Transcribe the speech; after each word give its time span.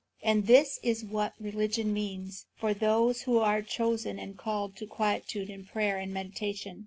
And 0.23 0.47
this 0.47 0.79
is 0.81 1.05
what 1.05 1.35
religion 1.39 1.93
means 1.93 2.47
for 2.55 2.73
those 2.73 3.21
who 3.21 3.37
are 3.37 3.61
chosen 3.61 4.17
and 4.17 4.35
called 4.35 4.75
to 4.77 4.87
quietude 4.87 5.47
and 5.51 5.67
prayer 5.67 5.99
and 5.99 6.11
meditation. 6.11 6.79